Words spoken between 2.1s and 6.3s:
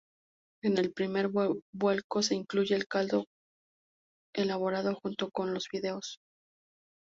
se incluye el caldo elaborado junto con los fideos.